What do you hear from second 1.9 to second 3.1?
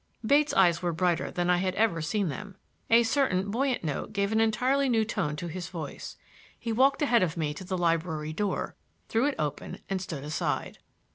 seen them. A